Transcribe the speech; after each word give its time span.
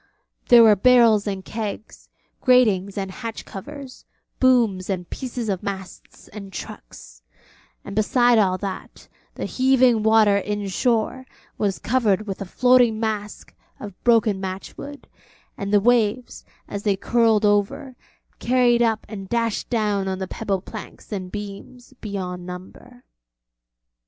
There 0.47 0.63
were 0.63 0.75
barrels 0.75 1.27
and 1.27 1.45
kegs, 1.45 2.09
gratings 2.41 2.97
and 2.97 3.11
hatch 3.11 3.45
covers, 3.45 4.03
booms 4.39 4.89
and 4.89 5.07
pieces 5.07 5.47
of 5.47 5.61
masts 5.61 6.27
and 6.29 6.51
trucks; 6.51 7.21
and 7.85 7.95
beside 7.95 8.39
all 8.39 8.57
that, 8.57 9.07
the 9.35 9.45
heaving 9.45 10.01
water 10.01 10.37
in 10.37 10.67
shore 10.69 11.27
was 11.59 11.77
covered 11.77 12.25
with 12.25 12.41
a 12.41 12.45
floating 12.45 12.99
mask 12.99 13.53
of 13.79 14.03
broken 14.03 14.41
match 14.41 14.75
wood, 14.75 15.07
and 15.55 15.71
the 15.71 15.79
waves, 15.79 16.45
as 16.67 16.81
they 16.81 16.95
curled 16.97 17.45
over, 17.45 17.95
carried 18.39 18.81
up 18.81 19.05
and 19.07 19.29
dashed 19.29 19.69
down 19.69 20.07
on 20.07 20.17
the 20.17 20.27
pebble 20.27 20.61
planks 20.61 21.11
and 21.11 21.31
beams 21.31 21.93
beyond 22.01 22.43
number. 22.43 23.03